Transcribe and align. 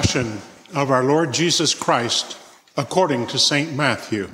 Passion 0.00 0.40
of 0.76 0.92
our 0.92 1.02
Lord 1.02 1.34
Jesus 1.34 1.74
Christ 1.74 2.38
according 2.76 3.26
to 3.26 3.36
St. 3.36 3.74
Matthew. 3.74 4.30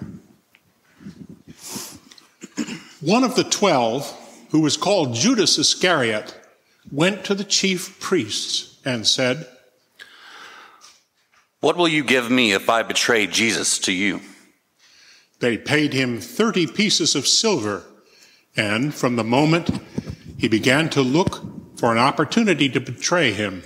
One 3.01 3.25
of 3.25 3.35
the 3.35 3.45
twelve, 3.45 4.07
who 4.51 4.61
was 4.61 4.77
called 4.77 5.15
Judas 5.15 5.57
Iscariot, 5.57 6.39
went 6.93 7.25
to 7.25 7.35
the 7.35 7.45
chief 7.45 7.99
priests 7.99 8.79
and 8.85 9.07
said, 9.07 9.47
What 11.61 11.79
will 11.79 11.89
you 11.89 12.05
give 12.05 12.31
me 12.31 12.53
if 12.53 12.69
I 12.69 12.83
betray 12.83 13.27
Jesus 13.27 13.79
to 13.79 13.93
you? 13.93 14.21
They 15.41 15.57
paid 15.57 15.95
him 15.95 16.21
30 16.21 16.67
pieces 16.67 17.15
of 17.15 17.27
silver, 17.27 17.85
and 18.55 18.95
from 18.95 19.17
the 19.17 19.25
moment 19.25 19.71
he 20.37 20.47
began 20.47 20.91
to 20.91 21.01
look 21.01 21.41
for 21.79 21.91
an 21.91 21.99
opportunity 21.99 22.69
to 22.69 22.81
betray 22.81 23.33
him, 23.33 23.63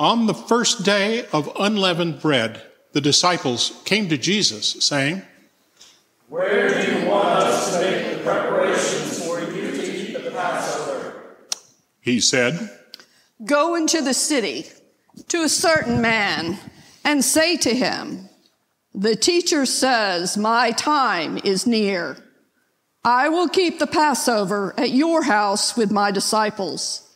on 0.00 0.24
the 0.24 0.34
first 0.34 0.82
day 0.82 1.26
of 1.26 1.52
unleavened 1.60 2.20
bread, 2.20 2.62
the 2.92 3.02
disciples 3.02 3.80
came 3.84 4.08
to 4.08 4.16
Jesus, 4.16 4.70
saying, 4.82 5.22
Where 6.30 6.70
do 6.70 6.90
you 6.90 7.06
want 7.06 7.28
us 7.28 7.76
to 7.76 7.82
make 7.82 8.16
the 8.16 8.24
preparations 8.24 9.22
for 9.22 9.40
you 9.40 9.70
to 9.70 9.82
eat 9.84 10.24
the 10.24 10.30
Passover? 10.30 11.36
He 12.00 12.18
said, 12.18 12.70
Go 13.44 13.74
into 13.74 14.00
the 14.00 14.14
city 14.14 14.66
to 15.28 15.42
a 15.42 15.50
certain 15.50 16.00
man 16.00 16.58
and 17.04 17.22
say 17.22 17.58
to 17.58 17.74
him, 17.74 18.30
The 18.94 19.16
teacher 19.16 19.66
says, 19.66 20.38
My 20.38 20.70
time 20.70 21.38
is 21.44 21.66
near. 21.66 22.16
I 23.04 23.28
will 23.28 23.48
keep 23.48 23.78
the 23.78 23.86
Passover 23.86 24.74
at 24.78 24.92
your 24.92 25.24
house 25.24 25.76
with 25.76 25.90
my 25.90 26.10
disciples. 26.10 27.06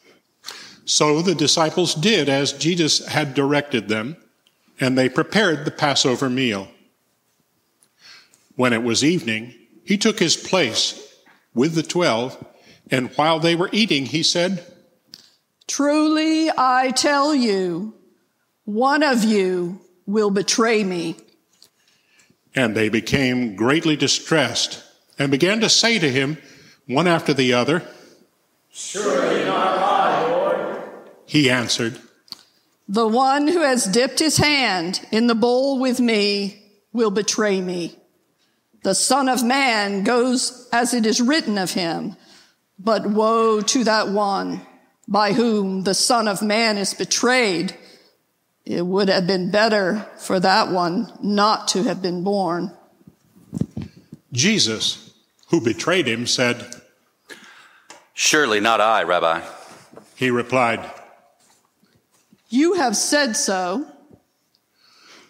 So 0.84 1.22
the 1.22 1.34
disciples 1.34 1.94
did 1.94 2.28
as 2.28 2.52
Jesus 2.52 3.06
had 3.06 3.34
directed 3.34 3.88
them, 3.88 4.16
and 4.78 4.98
they 4.98 5.08
prepared 5.08 5.64
the 5.64 5.70
Passover 5.70 6.28
meal. 6.28 6.68
When 8.56 8.72
it 8.72 8.82
was 8.82 9.02
evening, 9.02 9.54
he 9.84 9.96
took 9.96 10.18
his 10.18 10.36
place 10.36 11.00
with 11.54 11.74
the 11.74 11.82
twelve, 11.82 12.42
and 12.90 13.10
while 13.16 13.40
they 13.40 13.54
were 13.54 13.70
eating, 13.72 14.06
he 14.06 14.22
said, 14.22 14.64
Truly 15.66 16.50
I 16.56 16.90
tell 16.90 17.34
you, 17.34 17.94
one 18.64 19.02
of 19.02 19.24
you 19.24 19.80
will 20.06 20.30
betray 20.30 20.84
me. 20.84 21.16
And 22.54 22.74
they 22.74 22.88
became 22.88 23.56
greatly 23.56 23.96
distressed 23.96 24.82
and 25.18 25.30
began 25.30 25.60
to 25.60 25.68
say 25.68 25.98
to 25.98 26.10
him, 26.10 26.38
one 26.86 27.06
after 27.06 27.32
the 27.32 27.54
other, 27.54 27.82
Surely 28.70 29.44
not 29.44 29.53
I, 29.53 29.53
Lord. 29.53 29.53
He 31.34 31.50
answered, 31.50 31.98
The 32.88 33.08
one 33.08 33.48
who 33.48 33.62
has 33.62 33.86
dipped 33.86 34.20
his 34.20 34.36
hand 34.36 35.04
in 35.10 35.26
the 35.26 35.34
bowl 35.34 35.80
with 35.80 35.98
me 35.98 36.62
will 36.92 37.10
betray 37.10 37.60
me. 37.60 37.96
The 38.84 38.94
Son 38.94 39.28
of 39.28 39.42
Man 39.42 40.04
goes 40.04 40.68
as 40.72 40.94
it 40.94 41.04
is 41.04 41.20
written 41.20 41.58
of 41.58 41.72
him, 41.72 42.14
but 42.78 43.04
woe 43.06 43.60
to 43.62 43.82
that 43.82 44.10
one 44.10 44.60
by 45.08 45.32
whom 45.32 45.82
the 45.82 45.92
Son 45.92 46.28
of 46.28 46.40
Man 46.40 46.78
is 46.78 46.94
betrayed. 46.94 47.74
It 48.64 48.86
would 48.86 49.08
have 49.08 49.26
been 49.26 49.50
better 49.50 50.06
for 50.18 50.38
that 50.38 50.68
one 50.68 51.12
not 51.20 51.66
to 51.68 51.82
have 51.82 52.00
been 52.00 52.22
born. 52.22 52.70
Judas, 54.32 55.12
who 55.48 55.60
betrayed 55.60 56.06
him, 56.06 56.28
said, 56.28 56.64
Surely 58.12 58.60
not 58.60 58.80
I, 58.80 59.02
Rabbi. 59.02 59.42
He 60.14 60.30
replied, 60.30 60.88
You 62.54 62.74
have 62.74 62.96
said 62.96 63.36
so. 63.36 63.84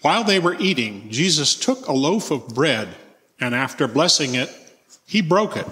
While 0.02 0.24
they 0.24 0.38
were 0.38 0.56
eating, 0.60 1.08
Jesus 1.08 1.54
took 1.54 1.88
a 1.88 1.92
loaf 1.94 2.30
of 2.30 2.48
bread, 2.48 2.88
and 3.40 3.54
after 3.54 3.88
blessing 3.88 4.34
it, 4.34 4.50
he 5.06 5.22
broke 5.22 5.56
it, 5.56 5.66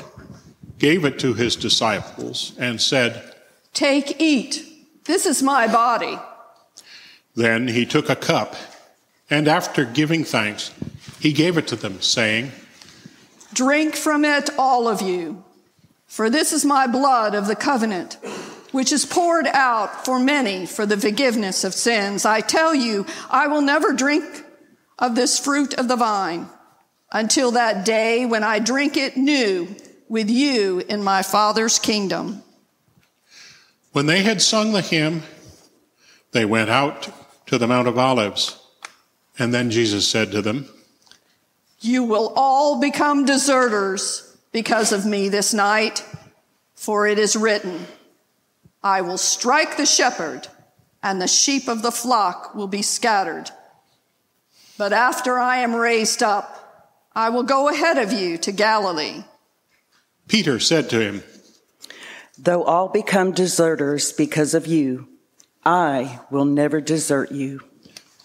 gave 0.78 1.04
it 1.04 1.18
to 1.18 1.34
his 1.34 1.54
disciples, 1.54 2.54
and 2.58 2.80
said, 2.80 3.34
Take, 3.74 4.18
eat. 4.18 4.64
This 5.04 5.26
is 5.26 5.42
my 5.42 5.66
body. 5.66 6.18
Then 7.34 7.68
he 7.68 7.84
took 7.84 8.08
a 8.08 8.16
cup, 8.16 8.56
and 9.28 9.46
after 9.46 9.84
giving 9.84 10.24
thanks, 10.24 10.70
he 11.20 11.34
gave 11.34 11.58
it 11.58 11.66
to 11.66 11.76
them, 11.76 12.00
saying, 12.00 12.52
Drink 13.52 13.94
from 13.94 14.24
it, 14.24 14.48
all 14.56 14.88
of 14.88 15.02
you, 15.02 15.44
for 16.06 16.30
this 16.30 16.54
is 16.54 16.64
my 16.64 16.86
blood 16.86 17.34
of 17.34 17.46
the 17.46 17.56
covenant, 17.56 18.16
which 18.72 18.90
is 18.90 19.06
poured 19.06 19.46
out 19.46 20.04
for 20.04 20.18
many 20.18 20.66
for 20.66 20.84
the 20.84 20.96
forgiveness 20.96 21.62
of 21.62 21.74
sins. 21.74 22.24
I 22.24 22.40
tell 22.40 22.74
you, 22.74 23.06
I 23.30 23.46
will 23.46 23.60
never 23.60 23.92
drink 23.92 24.44
of 24.98 25.14
this 25.14 25.38
fruit 25.38 25.74
of 25.74 25.88
the 25.88 25.96
vine 25.96 26.48
until 27.12 27.52
that 27.52 27.84
day 27.84 28.26
when 28.26 28.42
I 28.42 28.58
drink 28.58 28.96
it 28.96 29.16
new 29.16 29.68
with 30.08 30.30
you 30.30 30.80
in 30.80 31.02
my 31.02 31.22
Father's 31.22 31.78
kingdom. 31.78 32.42
When 33.92 34.06
they 34.06 34.22
had 34.22 34.40
sung 34.40 34.72
the 34.72 34.80
hymn, 34.80 35.22
they 36.32 36.44
went 36.44 36.70
out 36.70 37.10
to 37.46 37.58
the 37.58 37.66
Mount 37.66 37.88
of 37.88 37.98
Olives. 37.98 38.58
And 39.38 39.52
then 39.52 39.70
Jesus 39.70 40.08
said 40.08 40.30
to 40.32 40.42
them, 40.42 40.68
You 41.80 42.04
will 42.04 42.32
all 42.36 42.80
become 42.80 43.24
deserters 43.24 44.36
because 44.52 44.92
of 44.92 45.06
me 45.06 45.28
this 45.28 45.54
night, 45.54 46.04
for 46.74 47.06
it 47.06 47.18
is 47.18 47.36
written, 47.36 47.86
I 48.82 49.00
will 49.00 49.18
strike 49.18 49.76
the 49.76 49.86
shepherd, 49.86 50.48
and 51.02 51.20
the 51.20 51.28
sheep 51.28 51.68
of 51.68 51.82
the 51.82 51.92
flock 51.92 52.54
will 52.54 52.66
be 52.66 52.82
scattered. 52.82 53.50
But 54.76 54.92
after 54.92 55.38
I 55.38 55.58
am 55.58 55.74
raised 55.74 56.22
up, 56.22 56.58
I 57.14 57.28
will 57.28 57.42
go 57.42 57.68
ahead 57.68 57.98
of 57.98 58.12
you 58.12 58.38
to 58.38 58.52
Galilee. 58.52 59.24
Peter 60.28 60.58
said 60.58 60.88
to 60.90 61.00
him, 61.00 61.22
Though 62.38 62.64
all 62.64 62.88
become 62.88 63.32
deserters 63.32 64.12
because 64.12 64.54
of 64.54 64.66
you, 64.66 65.08
I 65.64 66.20
will 66.30 66.44
never 66.44 66.80
desert 66.80 67.30
you. 67.30 67.60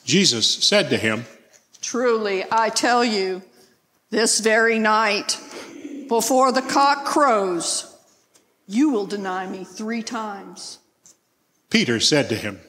Jesus 0.06 0.48
said 0.48 0.90
to 0.90 0.98
him, 0.98 1.26
Truly, 1.82 2.46
I 2.50 2.70
tell 2.70 3.04
you, 3.04 3.42
this 4.10 4.40
very 4.40 4.80
night, 4.80 5.38
before 6.08 6.52
the 6.52 6.62
cock 6.62 7.06
crows, 7.06 7.97
you 8.68 8.90
will 8.90 9.06
deny 9.06 9.48
me 9.48 9.64
three 9.64 10.04
times. 10.04 10.80
Peter 11.70 12.00
said 12.00 12.30
to 12.30 12.36
him, 12.36 12.60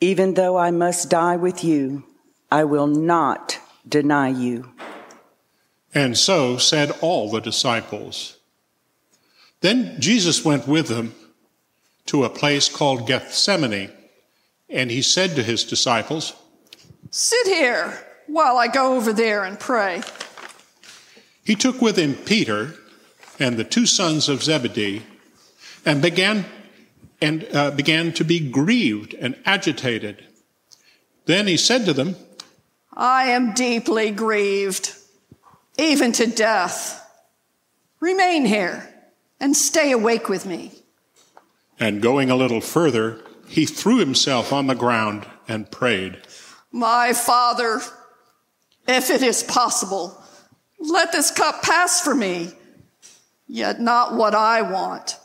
Even 0.00 0.34
though 0.34 0.58
I 0.58 0.70
must 0.70 1.08
die 1.08 1.36
with 1.36 1.64
you, 1.64 2.04
I 2.50 2.64
will 2.64 2.88
not 2.88 3.58
deny 3.88 4.28
you. 4.28 4.72
And 5.94 6.16
so 6.18 6.56
said 6.56 6.92
all 7.00 7.30
the 7.30 7.40
disciples. 7.40 8.36
Then 9.60 10.00
Jesus 10.00 10.44
went 10.44 10.66
with 10.66 10.88
them 10.88 11.14
to 12.06 12.24
a 12.24 12.30
place 12.30 12.68
called 12.68 13.06
Gethsemane, 13.06 13.90
and 14.68 14.90
he 14.90 15.02
said 15.02 15.36
to 15.36 15.42
his 15.42 15.64
disciples, 15.64 16.32
Sit 17.10 17.46
here 17.46 18.06
while 18.26 18.56
I 18.56 18.68
go 18.68 18.96
over 18.96 19.12
there 19.12 19.44
and 19.44 19.58
pray. 19.58 20.02
He 21.44 21.54
took 21.54 21.80
with 21.82 21.96
him 21.96 22.14
Peter 22.14 22.74
and 23.40 23.56
the 23.56 23.64
two 23.64 23.86
sons 23.86 24.28
of 24.28 24.42
Zebedee, 24.42 25.02
and 25.84 26.00
began 26.00 26.44
and 27.20 27.46
uh, 27.52 27.70
began 27.70 28.12
to 28.12 28.24
be 28.24 28.40
grieved 28.40 29.14
and 29.14 29.36
agitated. 29.44 30.24
Then 31.26 31.46
he 31.46 31.56
said 31.56 31.84
to 31.86 31.92
them, 31.92 32.16
I 32.92 33.24
am 33.24 33.52
deeply 33.52 34.10
grieved, 34.10 34.94
even 35.78 36.12
to 36.12 36.26
death. 36.26 36.96
Remain 38.00 38.46
here 38.46 38.88
and 39.38 39.56
stay 39.56 39.92
awake 39.92 40.28
with 40.28 40.46
me. 40.46 40.72
And 41.78 42.02
going 42.02 42.30
a 42.30 42.36
little 42.36 42.60
further, 42.60 43.20
he 43.48 43.66
threw 43.66 43.98
himself 43.98 44.52
on 44.52 44.66
the 44.66 44.74
ground 44.74 45.26
and 45.48 45.70
prayed, 45.70 46.18
My 46.72 47.12
Father, 47.12 47.80
if 48.86 49.10
it 49.10 49.22
is 49.22 49.42
possible, 49.42 50.22
let 50.78 51.12
this 51.12 51.30
cup 51.30 51.62
pass 51.62 52.00
for 52.00 52.14
me, 52.14 52.52
yet 53.50 53.80
not 53.80 54.14
what 54.14 54.34
I 54.34 54.62
want, 54.62 55.18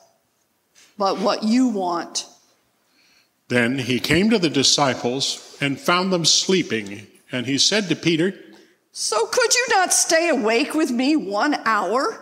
but 0.98 1.20
what 1.20 1.44
you 1.44 1.68
want. 1.68 2.26
Then 3.48 3.78
he 3.78 4.00
came 4.00 4.32
to 4.32 4.40
the 4.40 4.50
disciples 4.50 5.56
and 5.62 5.80
found 5.80 6.12
them 6.12 6.26
sleeping, 6.26 7.06
and 7.32 7.46
he 7.46 7.60
said 7.60 7.88
to 7.88 7.96
Peter, 7.96 8.34
So 8.92 9.28
could 9.28 9.54
you 9.54 9.66
not 9.70 9.94
stay 9.94 10.30
awake 10.30 10.74
with 10.74 10.90
me 10.90 11.16
one 11.16 11.54
hour? 11.66 12.22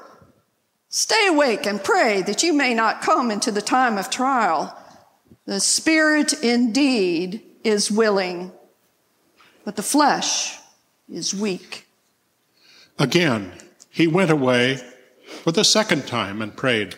Stay 0.90 1.28
awake 1.28 1.66
and 1.66 1.84
pray 1.84 2.22
that 2.24 2.44
you 2.44 2.54
may 2.54 2.74
not 2.74 3.02
come 3.02 3.32
into 3.32 3.52
the 3.52 3.62
time 3.62 3.98
of 3.98 4.10
trial. 4.10 4.78
The 5.46 5.62
spirit 5.62 6.34
indeed 6.44 7.42
is 7.64 7.90
willing, 7.90 8.52
but 9.64 9.78
the 9.78 9.84
flesh 9.84 10.60
is 11.10 11.34
weak. 11.34 11.88
Again, 13.00 13.54
he 13.90 14.06
went 14.06 14.30
away 14.30 14.82
for 15.44 15.52
the 15.52 15.66
second 15.66 16.08
time 16.08 16.42
and 16.42 16.56
prayed, 16.56 16.96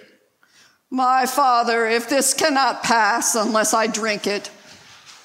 My 0.92 1.25
father, 1.25 1.88
if 1.88 2.07
this 2.07 2.36
cannot 2.36 2.83
pass 2.83 3.33
unless 3.33 3.74
I 3.74 3.88
drink 3.88 4.27
it, 4.27 4.51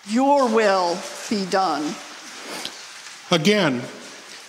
Your 0.09 0.49
will 0.49 0.99
be 1.29 1.45
done. 1.45 1.95
Again, 3.31 3.83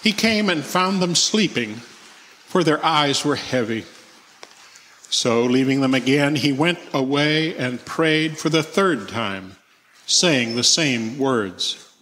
he 0.01 0.13
came 0.13 0.49
and 0.49 0.63
found 0.63 1.01
them 1.01 1.15
sleeping, 1.15 1.75
for 2.45 2.63
their 2.63 2.83
eyes 2.83 3.25
were 3.25 3.35
heavy. 3.35 3.83
So, 5.09 5.43
leaving 5.43 5.81
them 5.81 5.93
again, 5.93 6.37
he 6.37 6.53
went 6.53 6.79
away 6.93 7.53
and 7.57 7.83
prayed 7.83 8.37
for 8.37 8.47
the 8.47 8.63
third 8.63 9.09
time, 9.09 9.57
saying 10.05 10.55
the 10.55 10.63
same 10.63 11.19
words. 11.19 11.93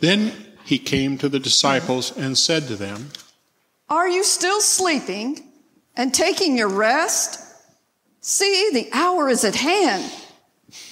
Then 0.00 0.32
he 0.64 0.78
came 0.78 1.18
to 1.18 1.28
the 1.28 1.38
disciples 1.38 2.16
and 2.16 2.38
said 2.38 2.68
to 2.68 2.76
them, 2.76 3.10
Are 3.90 4.08
you 4.08 4.24
still 4.24 4.62
sleeping 4.62 5.49
and 5.96 6.12
taking 6.12 6.56
your 6.56 6.68
rest? 6.68 7.40
See, 8.20 8.70
the 8.72 8.88
hour 8.92 9.28
is 9.28 9.44
at 9.44 9.54
hand, 9.54 10.12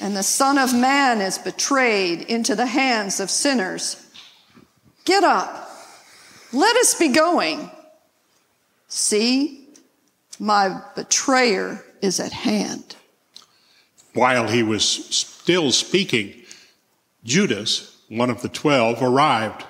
and 0.01 0.17
the 0.17 0.23
Son 0.23 0.59
of 0.59 0.75
Man 0.75 1.21
is 1.21 1.39
betrayed 1.39 2.23
into 2.23 2.55
the 2.55 2.67
hands 2.67 3.21
of 3.21 3.31
sinners. 3.31 4.05
Get 5.05 5.25
up, 5.25 5.71
let 6.53 6.77
us 6.77 6.95
be 6.95 7.09
going. 7.09 7.71
See, 8.89 9.69
my 10.39 10.81
betrayer 10.95 11.85
is 12.01 12.21
at 12.21 12.33
hand. 12.33 12.97
While 14.15 14.49
he 14.49 14.63
was 14.63 14.85
still 14.85 15.71
speaking, 15.71 16.35
Judas, 17.25 17.97
one 18.09 18.31
of 18.31 18.41
the 18.41 18.49
twelve, 18.49 19.03
arrived, 19.03 19.65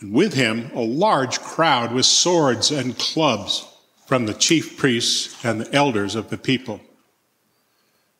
and 0.00 0.12
with 0.12 0.34
him 0.34 0.70
a 0.74 0.80
large 0.80 1.40
crowd 1.40 1.92
with 1.92 2.06
swords 2.06 2.72
and 2.72 2.98
clubs 2.98 3.66
from 4.06 4.26
the 4.26 4.34
chief 4.34 4.76
priests 4.76 5.44
and 5.44 5.60
the 5.60 5.74
elders 5.74 6.14
of 6.14 6.30
the 6.30 6.38
people. 6.38 6.80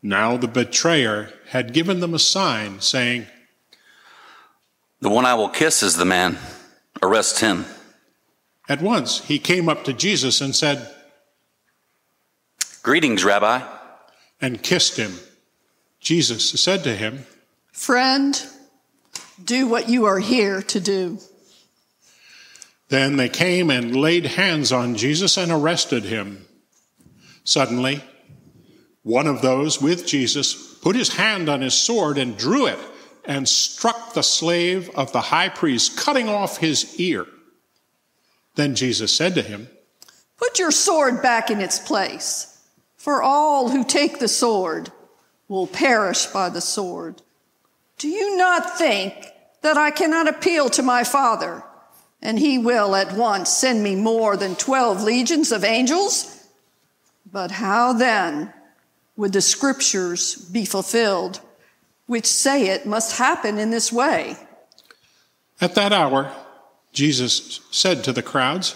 Now 0.02 0.36
the 0.36 0.48
betrayer 0.48 1.30
had 1.48 1.72
given 1.72 2.00
them 2.00 2.14
a 2.14 2.18
sign, 2.18 2.80
saying, 2.80 3.26
The 5.00 5.10
one 5.10 5.24
I 5.24 5.34
will 5.34 5.48
kiss 5.48 5.82
is 5.82 5.96
the 5.96 6.04
man. 6.04 6.38
Arrest 7.02 7.40
him. 7.40 7.64
At 8.68 8.82
once 8.82 9.24
he 9.24 9.38
came 9.38 9.68
up 9.68 9.84
to 9.84 9.92
Jesus 9.92 10.40
and 10.40 10.54
said, 10.54 10.90
Greetings, 12.82 13.24
Rabbi. 13.24 13.62
and 14.40 14.62
kissed 14.62 14.98
him. 14.98 15.14
Jesus 16.00 16.50
said 16.60 16.84
to 16.84 16.94
him, 16.94 17.24
Friend, 17.72 18.46
do 19.42 19.66
what 19.66 19.88
you 19.88 20.04
are 20.04 20.18
here 20.18 20.60
to 20.62 20.80
do. 20.80 21.18
Then 22.94 23.16
they 23.16 23.28
came 23.28 23.70
and 23.70 23.96
laid 23.96 24.24
hands 24.24 24.70
on 24.70 24.94
Jesus 24.94 25.36
and 25.36 25.50
arrested 25.50 26.04
him. 26.04 26.46
Suddenly, 27.42 28.04
one 29.02 29.26
of 29.26 29.42
those 29.42 29.82
with 29.82 30.06
Jesus 30.06 30.54
put 30.76 30.94
his 30.94 31.16
hand 31.16 31.48
on 31.48 31.60
his 31.60 31.74
sword 31.74 32.18
and 32.18 32.38
drew 32.38 32.66
it 32.66 32.78
and 33.24 33.48
struck 33.48 34.14
the 34.14 34.22
slave 34.22 34.90
of 34.90 35.10
the 35.10 35.22
high 35.22 35.48
priest, 35.48 35.96
cutting 35.96 36.28
off 36.28 36.58
his 36.58 36.94
ear. 37.00 37.26
Then 38.54 38.76
Jesus 38.76 39.12
said 39.12 39.34
to 39.34 39.42
him, 39.42 39.66
Put 40.36 40.60
your 40.60 40.70
sword 40.70 41.20
back 41.20 41.50
in 41.50 41.60
its 41.60 41.80
place, 41.80 42.64
for 42.96 43.20
all 43.20 43.70
who 43.70 43.82
take 43.82 44.20
the 44.20 44.28
sword 44.28 44.92
will 45.48 45.66
perish 45.66 46.26
by 46.26 46.48
the 46.48 46.60
sword. 46.60 47.22
Do 47.98 48.06
you 48.06 48.36
not 48.36 48.78
think 48.78 49.14
that 49.62 49.76
I 49.76 49.90
cannot 49.90 50.28
appeal 50.28 50.70
to 50.70 50.82
my 50.84 51.02
Father, 51.02 51.64
and 52.24 52.38
he 52.38 52.56
will 52.56 52.96
at 52.96 53.12
once 53.12 53.50
send 53.50 53.82
me 53.84 53.94
more 53.94 54.36
than 54.36 54.56
12 54.56 55.02
legions 55.02 55.52
of 55.52 55.62
angels? 55.62 56.48
But 57.30 57.50
how 57.50 57.92
then 57.92 58.52
would 59.14 59.34
the 59.34 59.42
scriptures 59.42 60.34
be 60.34 60.64
fulfilled, 60.64 61.40
which 62.06 62.26
say 62.26 62.68
it 62.68 62.86
must 62.86 63.18
happen 63.18 63.58
in 63.58 63.70
this 63.70 63.92
way? 63.92 64.36
At 65.60 65.74
that 65.74 65.92
hour, 65.92 66.32
Jesus 66.92 67.60
said 67.70 68.02
to 68.04 68.12
the 68.12 68.22
crowds, 68.22 68.74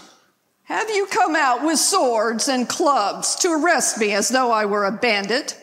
Have 0.64 0.90
you 0.90 1.06
come 1.06 1.34
out 1.34 1.64
with 1.64 1.78
swords 1.78 2.48
and 2.48 2.68
clubs 2.68 3.34
to 3.36 3.48
arrest 3.48 3.98
me 3.98 4.12
as 4.12 4.28
though 4.28 4.52
I 4.52 4.66
were 4.66 4.84
a 4.84 4.92
bandit? 4.92 5.56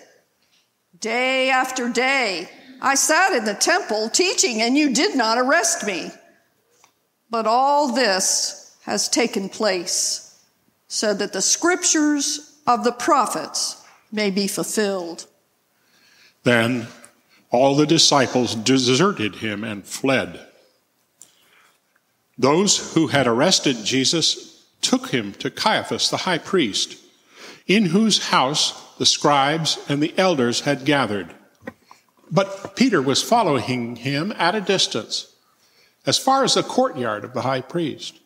Day 1.00 1.50
after 1.52 1.90
day, 1.90 2.50
I 2.82 2.96
sat 2.96 3.34
in 3.34 3.46
the 3.46 3.54
temple 3.54 4.10
teaching, 4.10 4.62
and 4.62 4.76
you 4.78 4.94
did 4.94 5.16
not 5.16 5.38
arrest 5.38 5.86
me. 5.86 6.12
But 7.30 7.48
all 7.48 7.92
this 7.92 8.76
has 8.84 9.10
taken 9.10 9.50
place 9.50 10.44
so 10.88 11.14
that 11.14 11.34
the 11.34 11.42
scriptures 11.42 12.58
of 12.68 12.84
the 12.84 12.92
prophets 12.92 13.84
may 14.12 14.32
be 14.32 14.48
fulfilled. 14.48 15.28
Then 16.44 16.88
all 17.50 17.76
the 17.76 17.88
disciples 17.88 18.56
deserted 18.56 19.36
him 19.36 19.64
and 19.64 19.86
fled. 19.86 20.40
Those 22.38 22.94
who 22.94 23.08
had 23.08 23.28
arrested 23.28 23.84
Jesus 23.84 24.66
took 24.82 25.10
him 25.10 25.34
to 25.34 25.50
Caiaphas, 25.50 26.10
the 26.10 26.18
high 26.18 26.38
priest, 26.38 26.98
in 27.66 27.86
whose 27.88 28.28
house 28.28 28.96
the 28.98 29.06
scribes 29.06 29.80
and 29.90 30.02
the 30.02 30.14
elders 30.18 30.62
had 30.62 30.86
gathered. 30.86 31.34
But 32.30 32.76
Peter 32.76 33.02
was 33.02 33.24
following 33.24 33.96
him 33.96 34.34
at 34.38 34.56
a 34.56 34.62
distance, 34.62 35.35
as 36.06 36.18
far 36.18 36.44
as 36.44 36.54
the 36.54 36.64
courtyard 36.64 37.24
of 37.24 37.34
the 37.34 37.42
high 37.42 37.62
priest. 37.62 38.20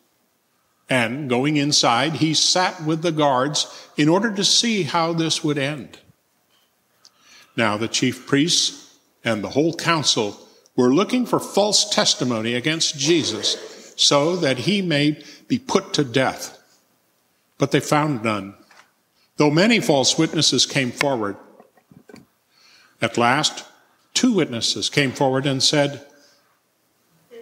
And 0.88 1.30
going 1.30 1.56
inside, 1.56 2.14
he 2.14 2.34
sat 2.34 2.82
with 2.82 3.02
the 3.02 3.12
guards 3.12 3.88
in 3.96 4.08
order 4.08 4.32
to 4.34 4.44
see 4.44 4.82
how 4.82 5.12
this 5.12 5.44
would 5.44 5.58
end. 5.58 5.98
Now 7.56 7.76
the 7.76 7.88
chief 7.88 8.26
priests 8.26 8.98
and 9.24 9.44
the 9.44 9.50
whole 9.50 9.74
council 9.74 10.36
were 10.76 10.92
looking 10.92 11.26
for 11.26 11.38
false 11.38 11.88
testimony 11.88 12.54
against 12.54 12.98
Jesus 12.98 13.94
so 13.96 14.34
that 14.36 14.58
he 14.58 14.82
may 14.82 15.22
be 15.46 15.58
put 15.58 15.92
to 15.94 16.04
death. 16.04 16.58
But 17.58 17.70
they 17.70 17.80
found 17.80 18.24
none, 18.24 18.54
though 19.36 19.50
many 19.50 19.80
false 19.80 20.16
witnesses 20.16 20.64
came 20.64 20.90
forward. 20.90 21.36
At 23.02 23.18
last, 23.18 23.64
two 24.14 24.32
witnesses 24.32 24.88
came 24.88 25.12
forward 25.12 25.46
and 25.46 25.62
said, 25.62 26.06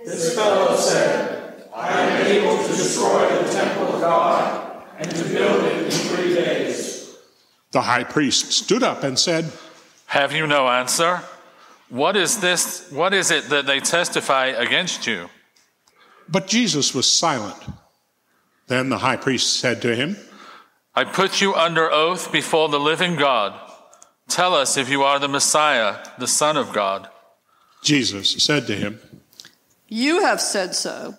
This 0.09 0.35
fellow 0.35 0.75
said, 0.75 1.65
I 1.75 2.01
am 2.01 2.27
able 2.27 2.57
to 2.63 2.69
destroy 2.69 3.29
the 3.43 3.53
temple 3.53 3.97
of 3.97 4.01
God 4.01 4.83
and 4.97 5.11
to 5.11 5.25
build 5.25 5.65
it 5.65 5.85
in 5.85 5.91
three 5.91 6.35
days. 6.35 7.15
The 7.73 7.83
high 7.83 8.05
priest 8.05 8.53
stood 8.53 8.83
up 8.83 9.05
and 9.05 9.19
said, 9.19 9.53
Have 10.07 10.33
you 10.33 10.47
no 10.47 10.67
answer? 10.67 11.21
What 11.91 12.17
is 12.17 12.41
this? 12.41 12.91
What 12.91 13.13
is 13.13 13.31
it 13.31 13.51
that 13.51 13.67
they 13.67 13.81
testify 13.81 14.47
against 14.47 15.07
you? 15.07 15.29
But 16.27 16.47
Jesus 16.47 16.95
was 16.95 17.07
silent. 17.07 17.63
Then 18.67 18.89
the 18.89 18.99
high 18.99 19.19
priest 19.19 19.61
said 19.61 19.83
to 19.83 19.95
him, 19.95 20.17
I 20.95 21.05
put 21.05 21.43
you 21.43 21.55
under 21.55 21.93
oath 21.93 22.33
before 22.33 22.71
the 22.71 22.81
living 22.81 23.17
God. 23.17 23.61
Tell 24.27 24.55
us 24.55 24.79
if 24.79 24.89
you 24.89 25.03
are 25.03 25.19
the 25.19 25.29
Messiah, 25.29 25.99
the 26.19 26.27
Son 26.27 26.57
of 26.57 26.73
God. 26.73 27.11
Jesus 27.83 28.31
said 28.43 28.67
to 28.69 28.75
him, 28.75 29.01
You 29.89 30.23
have 30.23 30.41
said 30.41 30.75
so, 30.75 31.15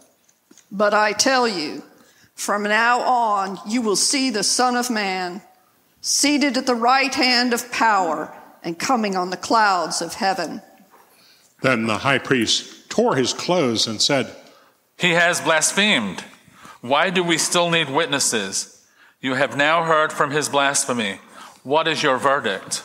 but 0.72 0.94
I 0.94 1.12
tell 1.12 1.48
you, 1.48 1.84
from 2.36 2.64
now 2.64 3.02
on 3.02 3.60
you 3.68 3.82
will 3.82 3.96
see 3.96 4.30
the 4.30 4.44
Son 4.44 4.76
of 4.76 4.90
Man 4.90 5.42
seated 6.02 6.56
at 6.56 6.66
the 6.66 6.76
right 6.76 7.14
hand 7.14 7.54
of 7.54 7.72
power 7.72 8.34
and 8.64 8.78
coming 8.78 9.16
on 9.16 9.30
the 9.30 9.38
clouds 9.38 10.02
of 10.02 10.14
heaven. 10.14 10.62
Then 11.62 11.88
the 11.88 11.98
high 11.98 12.20
priest 12.20 12.90
tore 12.90 13.16
his 13.16 13.34
clothes 13.34 13.88
and 13.88 14.02
said, 14.02 14.34
He 14.98 15.12
has 15.12 15.42
blasphemed. 15.42 16.24
Why 16.82 17.10
do 17.10 17.24
we 17.24 17.38
still 17.38 17.70
need 17.70 17.90
witnesses? 17.90 18.88
You 19.20 19.34
have 19.34 19.58
now 19.58 19.84
heard 19.84 20.14
from 20.14 20.32
his 20.32 20.48
blasphemy. 20.48 21.20
What 21.64 21.88
is 21.88 22.02
your 22.02 22.18
verdict? 22.18 22.84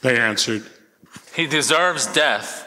They 0.00 0.18
answered. 0.18 0.64
He 1.34 1.46
deserves 1.46 2.06
death. 2.06 2.65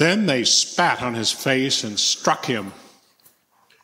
Then 0.00 0.24
they 0.24 0.44
spat 0.44 1.02
on 1.02 1.12
his 1.12 1.30
face 1.30 1.84
and 1.84 2.00
struck 2.00 2.46
him. 2.46 2.72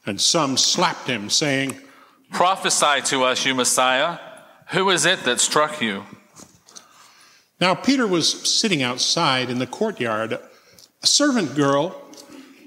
And 0.06 0.18
some 0.18 0.56
slapped 0.56 1.08
him, 1.08 1.28
saying, 1.28 1.78
Prophesy 2.32 3.02
to 3.10 3.24
us, 3.24 3.44
you 3.44 3.54
Messiah. 3.54 4.18
Who 4.68 4.88
is 4.88 5.04
it 5.04 5.24
that 5.24 5.40
struck 5.40 5.82
you? 5.82 6.04
Now 7.60 7.74
Peter 7.74 8.06
was 8.06 8.50
sitting 8.50 8.82
outside 8.82 9.50
in 9.50 9.58
the 9.58 9.66
courtyard. 9.66 10.38
A 11.02 11.06
servant 11.06 11.54
girl 11.54 12.00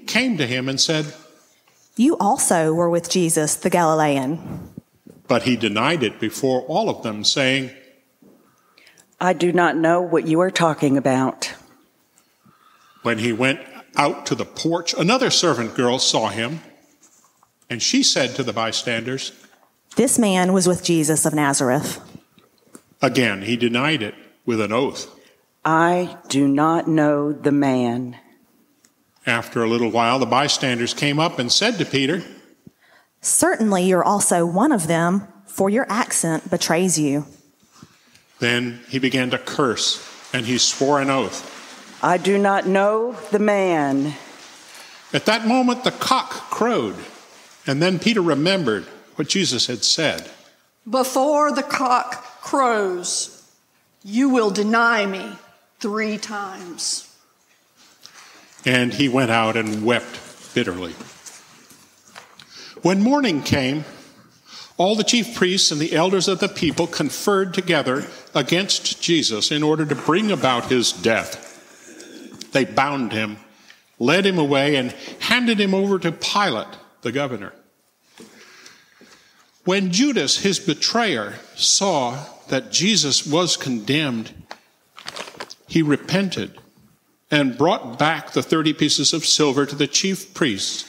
came 0.06 0.38
to 0.38 0.46
him 0.46 0.68
and 0.68 0.80
said, 0.80 1.12
You 1.96 2.16
also 2.18 2.72
were 2.72 2.88
with 2.88 3.10
Jesus 3.10 3.56
the 3.56 3.68
Galilean. 3.68 4.70
But 5.26 5.42
he 5.42 5.56
denied 5.56 6.04
it 6.04 6.20
before 6.20 6.62
all 6.68 6.88
of 6.88 7.02
them, 7.02 7.24
saying, 7.24 7.72
I 9.20 9.32
do 9.32 9.50
not 9.52 9.76
know 9.76 10.00
what 10.00 10.28
you 10.28 10.38
are 10.38 10.52
talking 10.52 10.96
about. 10.96 11.52
When 13.02 13.18
he 13.18 13.32
went 13.32 13.60
out 13.96 14.26
to 14.26 14.34
the 14.34 14.44
porch, 14.44 14.94
another 14.94 15.30
servant 15.30 15.74
girl 15.74 15.98
saw 15.98 16.28
him, 16.28 16.60
and 17.68 17.82
she 17.82 18.02
said 18.02 18.34
to 18.36 18.42
the 18.42 18.52
bystanders, 18.52 19.32
This 19.96 20.18
man 20.18 20.52
was 20.52 20.66
with 20.68 20.84
Jesus 20.84 21.24
of 21.24 21.34
Nazareth. 21.34 22.00
Again, 23.02 23.42
he 23.42 23.56
denied 23.56 24.02
it 24.02 24.14
with 24.44 24.60
an 24.60 24.72
oath. 24.72 25.08
I 25.64 26.18
do 26.28 26.48
not 26.48 26.88
know 26.88 27.32
the 27.32 27.52
man. 27.52 28.18
After 29.26 29.62
a 29.62 29.68
little 29.68 29.90
while, 29.90 30.18
the 30.18 30.26
bystanders 30.26 30.94
came 30.94 31.18
up 31.18 31.38
and 31.38 31.52
said 31.52 31.78
to 31.78 31.84
Peter, 31.84 32.22
Certainly 33.20 33.84
you're 33.84 34.04
also 34.04 34.46
one 34.46 34.72
of 34.72 34.86
them, 34.86 35.28
for 35.46 35.68
your 35.68 35.86
accent 35.90 36.50
betrays 36.50 36.98
you. 36.98 37.26
Then 38.38 38.80
he 38.88 38.98
began 38.98 39.30
to 39.30 39.38
curse, 39.38 40.06
and 40.32 40.46
he 40.46 40.56
swore 40.56 41.00
an 41.00 41.10
oath. 41.10 41.59
I 42.02 42.16
do 42.16 42.38
not 42.38 42.66
know 42.66 43.16
the 43.30 43.38
man. 43.38 44.14
At 45.12 45.26
that 45.26 45.46
moment, 45.46 45.84
the 45.84 45.90
cock 45.90 46.30
crowed, 46.50 46.96
and 47.66 47.82
then 47.82 47.98
Peter 47.98 48.22
remembered 48.22 48.84
what 49.16 49.28
Jesus 49.28 49.66
had 49.66 49.84
said. 49.84 50.30
Before 50.88 51.52
the 51.52 51.62
cock 51.62 52.40
crows, 52.40 53.46
you 54.02 54.30
will 54.30 54.50
deny 54.50 55.04
me 55.04 55.32
three 55.78 56.16
times. 56.16 57.14
And 58.64 58.94
he 58.94 59.08
went 59.08 59.30
out 59.30 59.56
and 59.56 59.84
wept 59.84 60.54
bitterly. 60.54 60.92
When 62.82 63.02
morning 63.02 63.42
came, 63.42 63.84
all 64.78 64.96
the 64.96 65.04
chief 65.04 65.34
priests 65.34 65.70
and 65.70 65.78
the 65.78 65.94
elders 65.94 66.28
of 66.28 66.40
the 66.40 66.48
people 66.48 66.86
conferred 66.86 67.52
together 67.52 68.06
against 68.34 69.02
Jesus 69.02 69.50
in 69.50 69.62
order 69.62 69.84
to 69.84 69.94
bring 69.94 70.32
about 70.32 70.70
his 70.70 70.92
death. 70.92 71.49
They 72.52 72.64
bound 72.64 73.12
him, 73.12 73.38
led 73.98 74.26
him 74.26 74.38
away, 74.38 74.76
and 74.76 74.92
handed 75.20 75.60
him 75.60 75.74
over 75.74 75.98
to 75.98 76.12
Pilate, 76.12 76.76
the 77.02 77.12
governor. 77.12 77.52
When 79.64 79.92
Judas, 79.92 80.38
his 80.38 80.58
betrayer, 80.58 81.34
saw 81.54 82.24
that 82.48 82.72
Jesus 82.72 83.26
was 83.26 83.56
condemned, 83.56 84.32
he 85.68 85.82
repented 85.82 86.58
and 87.30 87.56
brought 87.56 87.98
back 87.98 88.32
the 88.32 88.42
30 88.42 88.72
pieces 88.72 89.12
of 89.12 89.24
silver 89.24 89.66
to 89.66 89.76
the 89.76 89.86
chief 89.86 90.34
priests 90.34 90.84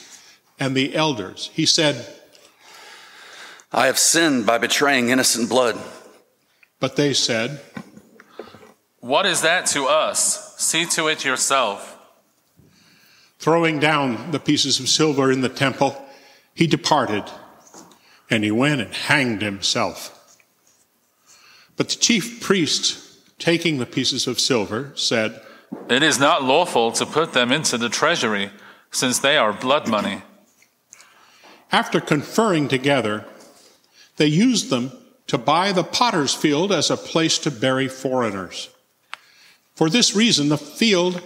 and 0.58 0.74
the 0.74 0.94
elders. 0.94 1.50
He 1.52 1.66
said, 1.66 2.06
I 3.72 3.86
have 3.86 3.98
sinned 3.98 4.44
by 4.44 4.58
betraying 4.58 5.08
innocent 5.08 5.48
blood. 5.48 5.78
But 6.80 6.96
they 6.96 7.14
said, 7.14 7.60
What 9.00 9.24
is 9.24 9.42
that 9.42 9.66
to 9.66 9.86
us? 9.86 10.51
See 10.62 10.86
to 10.86 11.08
it 11.08 11.24
yourself. 11.24 11.98
Throwing 13.40 13.80
down 13.80 14.30
the 14.30 14.38
pieces 14.38 14.78
of 14.78 14.88
silver 14.88 15.32
in 15.32 15.40
the 15.40 15.48
temple, 15.48 16.00
he 16.54 16.68
departed 16.68 17.24
and 18.30 18.44
he 18.44 18.52
went 18.52 18.80
and 18.80 18.94
hanged 18.94 19.42
himself. 19.42 20.38
But 21.76 21.88
the 21.88 21.96
chief 21.96 22.40
priests, 22.40 23.18
taking 23.40 23.78
the 23.78 23.86
pieces 23.86 24.28
of 24.28 24.38
silver, 24.38 24.92
said, 24.94 25.42
It 25.90 26.04
is 26.04 26.20
not 26.20 26.44
lawful 26.44 26.92
to 26.92 27.06
put 27.06 27.32
them 27.32 27.50
into 27.50 27.76
the 27.76 27.88
treasury, 27.88 28.52
since 28.92 29.18
they 29.18 29.36
are 29.36 29.52
blood 29.52 29.88
money. 29.88 30.22
After 31.72 32.00
conferring 32.00 32.68
together, 32.68 33.26
they 34.16 34.26
used 34.26 34.70
them 34.70 34.92
to 35.26 35.38
buy 35.38 35.72
the 35.72 35.82
potter's 35.82 36.34
field 36.34 36.70
as 36.70 36.88
a 36.88 36.96
place 36.96 37.36
to 37.38 37.50
bury 37.50 37.88
foreigners. 37.88 38.68
For 39.82 39.90
this 39.90 40.14
reason, 40.14 40.48
the 40.48 40.58
field 40.58 41.20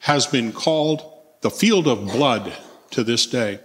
has 0.00 0.26
been 0.26 0.50
called 0.50 1.00
the 1.42 1.48
field 1.48 1.86
of 1.86 2.06
blood 2.06 2.52
to 2.90 3.04
this 3.04 3.24
day. 3.24 3.60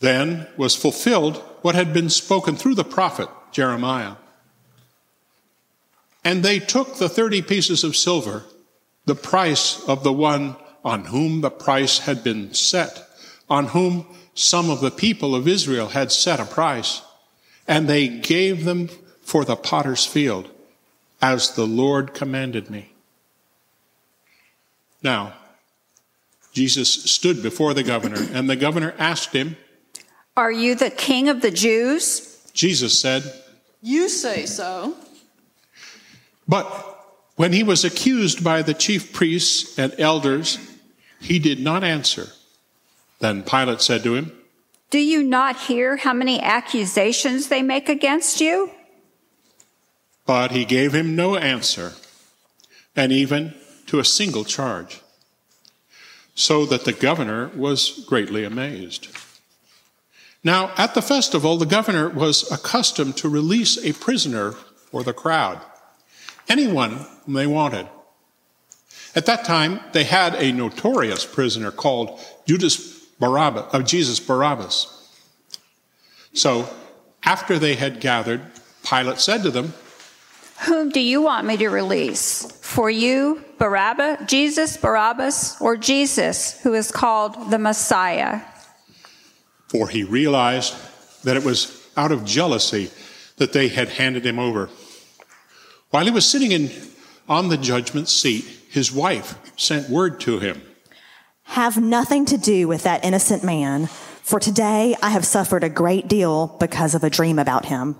Then 0.00 0.48
was 0.58 0.76
fulfilled 0.76 1.38
what 1.62 1.74
had 1.74 1.94
been 1.94 2.10
spoken 2.10 2.56
through 2.56 2.74
the 2.74 2.84
prophet 2.84 3.30
Jeremiah. 3.52 4.16
And 6.22 6.42
they 6.42 6.58
took 6.58 6.96
the 6.96 7.08
30 7.08 7.40
pieces 7.40 7.82
of 7.84 7.96
silver, 7.96 8.44
the 9.06 9.14
price 9.14 9.82
of 9.88 10.04
the 10.04 10.12
one 10.12 10.56
on 10.84 11.06
whom 11.06 11.40
the 11.40 11.50
price 11.50 12.00
had 12.00 12.22
been 12.22 12.52
set, 12.52 13.08
on 13.48 13.68
whom 13.68 14.04
some 14.34 14.68
of 14.68 14.82
the 14.82 14.90
people 14.90 15.34
of 15.34 15.48
Israel 15.48 15.88
had 15.88 16.12
set 16.12 16.38
a 16.38 16.44
price, 16.44 17.00
and 17.66 17.88
they 17.88 18.08
gave 18.08 18.66
them 18.66 18.88
for 19.22 19.42
the 19.46 19.56
potter's 19.56 20.04
field, 20.04 20.50
as 21.20 21.54
the 21.54 21.66
Lord 21.66 22.14
commanded 22.14 22.70
me. 22.70 22.92
Now, 25.02 25.34
Jesus 26.52 26.92
stood 26.92 27.42
before 27.42 27.74
the 27.74 27.82
governor, 27.82 28.26
and 28.32 28.48
the 28.48 28.56
governor 28.56 28.94
asked 28.98 29.32
him, 29.32 29.56
Are 30.36 30.50
you 30.50 30.74
the 30.74 30.90
king 30.90 31.28
of 31.28 31.40
the 31.40 31.50
Jews? 31.50 32.50
Jesus 32.52 32.98
said, 32.98 33.22
You 33.82 34.08
say 34.08 34.46
so. 34.46 34.96
But 36.48 36.66
when 37.36 37.52
he 37.52 37.62
was 37.62 37.84
accused 37.84 38.42
by 38.42 38.62
the 38.62 38.74
chief 38.74 39.12
priests 39.12 39.78
and 39.78 39.94
elders, 39.98 40.58
he 41.20 41.38
did 41.38 41.60
not 41.60 41.84
answer. 41.84 42.28
Then 43.20 43.42
Pilate 43.42 43.80
said 43.80 44.02
to 44.04 44.14
him, 44.14 44.32
Do 44.90 44.98
you 44.98 45.22
not 45.22 45.56
hear 45.56 45.96
how 45.96 46.12
many 46.12 46.40
accusations 46.40 47.48
they 47.48 47.62
make 47.62 47.88
against 47.88 48.40
you? 48.40 48.70
But 50.28 50.50
he 50.50 50.66
gave 50.66 50.94
him 50.94 51.16
no 51.16 51.36
answer, 51.36 51.94
and 52.94 53.10
even 53.10 53.54
to 53.86 53.98
a 53.98 54.04
single 54.04 54.44
charge, 54.44 55.00
so 56.34 56.66
that 56.66 56.84
the 56.84 56.92
governor 56.92 57.48
was 57.56 58.04
greatly 58.06 58.44
amazed. 58.44 59.08
Now, 60.44 60.74
at 60.76 60.92
the 60.92 61.00
festival, 61.00 61.56
the 61.56 61.64
governor 61.64 62.10
was 62.10 62.52
accustomed 62.52 63.16
to 63.16 63.28
release 63.30 63.82
a 63.82 63.94
prisoner 63.94 64.52
for 64.52 65.02
the 65.02 65.14
crowd, 65.14 65.62
anyone 66.46 67.06
whom 67.24 67.32
they 67.32 67.46
wanted. 67.46 67.88
At 69.14 69.24
that 69.24 69.46
time, 69.46 69.80
they 69.92 70.04
had 70.04 70.34
a 70.34 70.52
notorious 70.52 71.24
prisoner 71.24 71.70
called 71.70 72.20
Judas 72.46 72.76
Barabbas, 73.18 73.72
of 73.72 73.86
Jesus 73.86 74.20
Barabbas. 74.20 75.08
So, 76.34 76.68
after 77.22 77.58
they 77.58 77.76
had 77.76 77.98
gathered, 77.98 78.42
Pilate 78.84 79.20
said 79.20 79.42
to 79.44 79.50
them, 79.50 79.72
Whom 80.66 80.90
do 80.90 81.00
you 81.00 81.22
want 81.22 81.46
me 81.46 81.56
to 81.58 81.68
release? 81.68 82.50
For 82.62 82.90
you, 82.90 83.44
Barabbas, 83.58 84.26
Jesus, 84.26 84.76
Barabbas, 84.76 85.60
or 85.60 85.76
Jesus, 85.76 86.60
who 86.62 86.74
is 86.74 86.90
called 86.90 87.50
the 87.50 87.58
Messiah? 87.58 88.40
For 89.68 89.88
he 89.88 90.02
realized 90.02 90.74
that 91.22 91.36
it 91.36 91.44
was 91.44 91.88
out 91.96 92.12
of 92.12 92.24
jealousy 92.24 92.90
that 93.36 93.52
they 93.52 93.68
had 93.68 93.88
handed 93.88 94.26
him 94.26 94.38
over. 94.38 94.68
While 95.90 96.04
he 96.04 96.10
was 96.10 96.28
sitting 96.28 96.52
in, 96.52 96.70
on 97.28 97.48
the 97.48 97.56
judgment 97.56 98.08
seat, 98.08 98.44
his 98.70 98.92
wife 98.92 99.38
sent 99.56 99.88
word 99.88 100.20
to 100.20 100.38
him 100.38 100.62
Have 101.44 101.80
nothing 101.80 102.24
to 102.26 102.36
do 102.36 102.68
with 102.68 102.82
that 102.82 103.04
innocent 103.04 103.44
man, 103.44 103.86
for 103.86 104.40
today 104.40 104.96
I 105.02 105.10
have 105.10 105.24
suffered 105.24 105.64
a 105.64 105.68
great 105.68 106.08
deal 106.08 106.48
because 106.58 106.94
of 106.94 107.04
a 107.04 107.10
dream 107.10 107.38
about 107.38 107.66
him. 107.66 107.96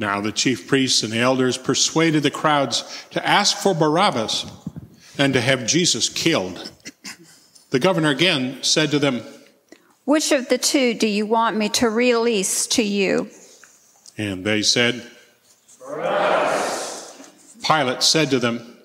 Now 0.00 0.22
the 0.22 0.32
chief 0.32 0.66
priests 0.66 1.02
and 1.02 1.12
the 1.12 1.18
elders 1.18 1.58
persuaded 1.58 2.22
the 2.22 2.30
crowds 2.30 3.04
to 3.10 3.24
ask 3.24 3.58
for 3.58 3.74
Barabbas 3.74 4.50
and 5.18 5.34
to 5.34 5.42
have 5.42 5.66
Jesus 5.66 6.08
killed. 6.08 6.72
The 7.68 7.78
governor 7.78 8.08
again 8.08 8.62
said 8.62 8.90
to 8.92 8.98
them, 8.98 9.20
Which 10.06 10.32
of 10.32 10.48
the 10.48 10.56
two 10.56 10.94
do 10.94 11.06
you 11.06 11.26
want 11.26 11.58
me 11.58 11.68
to 11.68 11.90
release 11.90 12.66
to 12.68 12.82
you? 12.82 13.28
and 14.16 14.44
they 14.44 14.62
said, 14.62 15.10
Barabbas. 15.78 17.58
Pilate 17.62 18.02
said 18.02 18.30
to 18.30 18.38
them, 18.38 18.78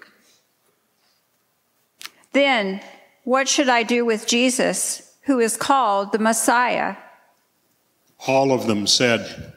Then, 2.34 2.82
what 3.24 3.48
should 3.48 3.70
I 3.70 3.84
do 3.84 4.04
with 4.06 4.28
Jesus, 4.28 5.14
who 5.24 5.40
is 5.40 5.56
called 5.56 6.12
the 6.12 6.20
Messiah? 6.20 6.98
All 8.28 8.52
of 8.52 8.68
them 8.68 8.86
said, 8.86 9.54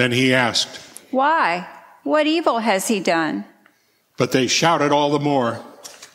Then 0.00 0.12
he 0.12 0.32
asked, 0.32 0.80
Why? 1.10 1.68
What 2.04 2.26
evil 2.26 2.60
has 2.60 2.88
he 2.88 3.00
done? 3.00 3.44
but 4.16 4.32
they 4.32 4.46
shouted 4.46 4.92
all 4.92 5.10
the 5.10 5.18
more. 5.18 5.60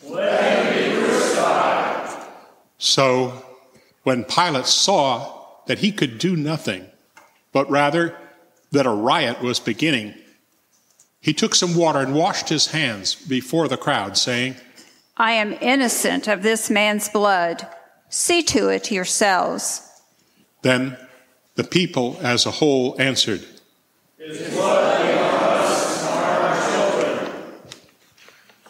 Let 0.03 0.73
him 0.75 1.01
decide. 1.01 2.27
So 2.79 3.43
when 4.03 4.23
Pilate 4.23 4.65
saw 4.65 5.43
that 5.67 5.79
he 5.79 5.91
could 5.91 6.17
do 6.17 6.35
nothing, 6.35 6.85
but 7.51 7.69
rather 7.69 8.15
that 8.71 8.87
a 8.87 8.91
riot 8.91 9.41
was 9.41 9.59
beginning, 9.59 10.13
he 11.21 11.33
took 11.33 11.53
some 11.55 11.75
water 11.75 11.99
and 11.99 12.13
washed 12.13 12.49
his 12.49 12.67
hands 12.67 13.13
before 13.13 13.67
the 13.67 13.77
crowd, 13.77 14.17
saying, 14.17 14.55
I 15.17 15.31
am 15.31 15.57
innocent 15.61 16.27
of 16.27 16.41
this 16.41 16.71
man's 16.71 17.09
blood. 17.09 17.67
See 18.09 18.41
to 18.43 18.69
it 18.69 18.91
yourselves. 18.91 19.87
Then 20.63 20.97
the 21.55 21.63
people 21.63 22.17
as 22.21 22.45
a 22.45 22.51
whole 22.51 22.95
answered, 22.99 23.45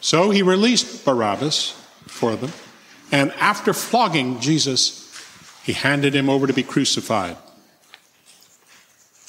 So 0.01 0.29
he 0.29 0.41
released 0.41 1.05
Barabbas 1.05 1.71
for 2.07 2.35
them, 2.35 2.51
and 3.11 3.31
after 3.33 3.73
flogging 3.73 4.39
Jesus, 4.39 5.01
he 5.63 5.73
handed 5.73 6.13
him 6.13 6.29
over 6.29 6.45
to 6.45 6.53
be 6.53 6.61
crucified. 6.61 7.37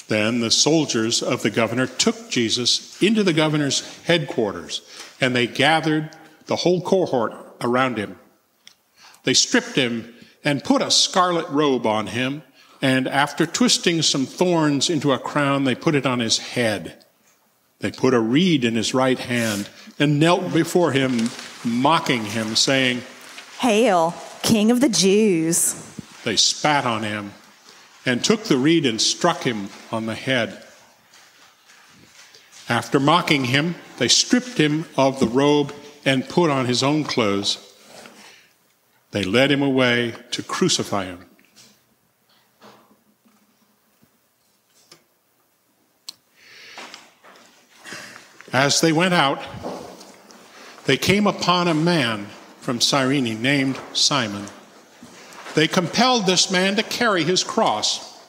Then 0.07 0.41
the 0.41 0.51
soldiers 0.51 1.23
of 1.23 1.43
the 1.43 1.49
governor 1.49 1.87
took 1.87 2.29
Jesus 2.29 3.01
into 3.01 3.23
the 3.23 3.33
governor's 3.33 3.81
headquarters, 4.03 4.81
and 5.19 5.35
they 5.35 5.47
gathered 5.47 6.09
the 6.45 6.57
whole 6.57 6.81
cohort 6.81 7.33
around 7.61 7.97
him. 7.97 8.19
They 9.23 9.33
stripped 9.33 9.75
him 9.75 10.13
and 10.43 10.63
put 10.63 10.81
a 10.81 10.91
scarlet 10.91 11.47
robe 11.49 11.85
on 11.85 12.07
him, 12.07 12.43
and 12.81 13.07
after 13.07 13.45
twisting 13.45 14.01
some 14.01 14.25
thorns 14.25 14.89
into 14.89 15.11
a 15.11 15.19
crown, 15.19 15.63
they 15.63 15.75
put 15.75 15.95
it 15.95 16.05
on 16.05 16.19
his 16.19 16.37
head. 16.37 17.03
They 17.79 17.91
put 17.91 18.13
a 18.13 18.19
reed 18.19 18.63
in 18.63 18.75
his 18.75 18.93
right 18.93 19.19
hand 19.19 19.69
and 19.99 20.19
knelt 20.19 20.53
before 20.53 20.91
him, 20.91 21.29
mocking 21.63 22.25
him, 22.25 22.55
saying, 22.55 23.01
Hail, 23.59 24.15
King 24.43 24.71
of 24.71 24.81
the 24.81 24.89
Jews. 24.89 25.83
They 26.23 26.35
spat 26.35 26.85
on 26.85 27.03
him 27.03 27.33
and 28.05 28.23
took 28.23 28.43
the 28.45 28.57
reed 28.57 28.85
and 28.85 29.01
struck 29.01 29.43
him 29.43 29.69
on 29.91 30.05
the 30.05 30.15
head. 30.15 30.63
After 32.69 32.99
mocking 32.99 33.45
him, 33.45 33.75
they 33.97 34.07
stripped 34.07 34.57
him 34.57 34.85
of 34.97 35.19
the 35.19 35.27
robe 35.27 35.73
and 36.05 36.27
put 36.27 36.49
on 36.49 36.65
his 36.65 36.83
own 36.83 37.03
clothes. 37.03 37.63
They 39.11 39.23
led 39.23 39.51
him 39.51 39.61
away 39.61 40.15
to 40.31 40.43
crucify 40.43 41.05
him. 41.05 41.26
As 48.53 48.79
they 48.79 48.93
went 48.93 49.13
out, 49.13 49.41
they 50.85 50.97
came 50.97 51.27
upon 51.27 51.67
a 51.67 51.73
man 51.73 52.27
from 52.61 52.79
Cyrene 52.79 53.41
named 53.41 53.79
Simon. 53.93 54.45
They 55.53 55.67
compelled 55.67 56.25
this 56.25 56.49
man 56.49 56.75
to 56.77 56.83
carry 56.83 57.23
his 57.23 57.43
cross. 57.43 58.21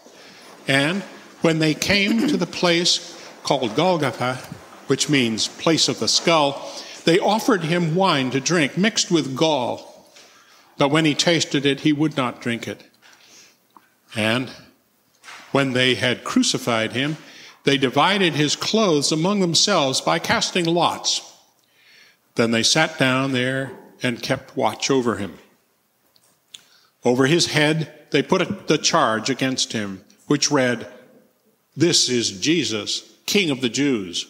And 0.67 1.03
when 1.41 1.61
they 1.61 1.75
came 1.75 2.27
to 2.29 2.37
the 2.37 2.47
place 2.47 3.17
called 3.45 3.77
Golgotha, 3.77 4.37
which 4.89 5.09
means 5.09 5.47
place 5.47 5.89
of 5.89 6.01
the 6.01 6.09
skull, 6.09 6.69
they 7.05 7.19
offered 7.19 7.63
him 7.63 7.95
wine 7.95 8.31
to 8.33 8.41
drink 8.41 8.77
mixed 8.77 9.11
with 9.11 9.37
gall. 9.37 10.13
But 10.79 10.91
when 10.91 11.05
he 11.05 11.15
tasted 11.15 11.65
it, 11.65 11.81
he 11.81 11.93
would 11.93 12.17
not 12.17 12.41
drink 12.41 12.67
it. 12.67 12.83
And 14.17 14.51
when 15.53 15.73
they 15.75 15.95
had 15.95 16.25
crucified 16.25 16.93
him, 16.93 17.19
they 17.69 17.77
divided 17.77 18.33
his 18.33 18.57
clothes 18.57 19.13
among 19.13 19.41
themselves 19.41 20.01
by 20.01 20.19
casting 20.19 20.65
lots. 20.65 21.37
Then 22.35 22.51
they 22.51 22.63
sat 22.63 22.99
down 22.99 23.33
there 23.33 23.73
and 24.03 24.23
kept 24.23 24.57
watch 24.57 24.91
over 24.91 25.17
him. 25.17 25.35
Over 27.05 27.27
his 27.27 27.49
head, 27.49 27.93
they 28.11 28.23
put 28.23 28.69
the 28.69 28.79
charge 28.79 29.29
against 29.29 29.75
him, 29.75 30.03
which 30.29 30.51
read, 30.51 30.91
This 31.77 32.09
is 32.09 32.41
Jesus, 32.41 33.03
King 33.27 33.51
of 33.51 33.61
the 33.61 33.69
Jews. 33.69 34.25